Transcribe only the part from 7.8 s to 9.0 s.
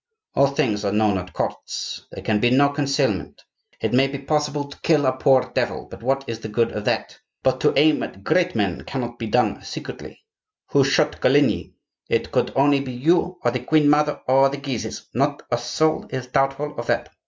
at great men